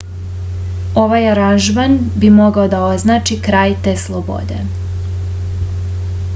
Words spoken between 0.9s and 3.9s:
ovaj aranžman bi mogao da označi kraj